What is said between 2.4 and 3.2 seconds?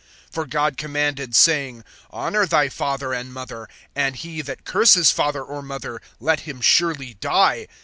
thy father